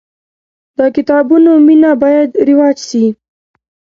[0.77, 3.05] د کتابونو مینه باید رواج سي.